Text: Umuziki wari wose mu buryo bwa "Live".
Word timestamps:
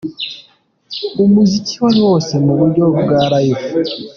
Umuziki 1.23 1.75
wari 1.83 1.99
wose 2.07 2.31
mu 2.45 2.53
buryo 2.59 2.83
bwa 2.99 3.07
"Live". 3.31 3.67